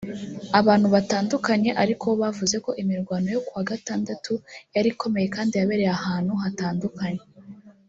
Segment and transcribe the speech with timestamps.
[0.59, 4.33] Abantu batandukanye ariko bo bavuze ko imirwano yo ku wa gatandatu
[4.75, 7.23] yari ikomeye kandi yabereye ahantu hatandukanye